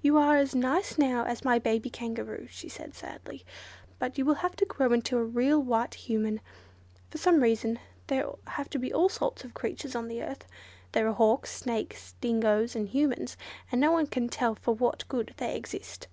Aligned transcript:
"You 0.00 0.16
are 0.16 0.38
as 0.38 0.54
nice 0.54 0.96
now 0.96 1.26
as 1.26 1.44
my 1.44 1.58
baby 1.58 1.90
Kangaroo," 1.90 2.46
she 2.48 2.66
said 2.66 2.94
sadly, 2.94 3.44
"but 3.98 4.16
you 4.16 4.24
will 4.24 4.36
have 4.36 4.56
to 4.56 4.64
grow 4.64 4.90
into 4.94 5.18
a 5.18 5.22
real 5.22 5.62
white 5.62 5.92
Human. 5.96 6.40
For 7.10 7.18
some 7.18 7.42
reason 7.42 7.78
there 8.06 8.26
have 8.46 8.70
to 8.70 8.78
be 8.78 8.90
all 8.90 9.10
sorts 9.10 9.44
of 9.44 9.52
creatures 9.52 9.94
on 9.94 10.08
the 10.08 10.22
earth. 10.22 10.46
There 10.92 11.06
are 11.06 11.12
hawks, 11.12 11.54
snakes, 11.54 12.14
dingoes 12.22 12.74
and 12.74 12.88
humans, 12.88 13.36
and 13.70 13.78
no 13.78 13.92
one 13.92 14.06
can 14.06 14.30
tell 14.30 14.54
for 14.54 14.72
what 14.74 15.06
good 15.08 15.34
they 15.36 15.54
exist. 15.54 16.08